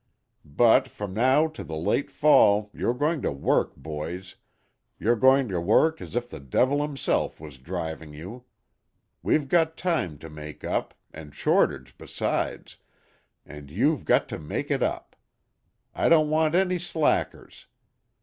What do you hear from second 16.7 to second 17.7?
slackers.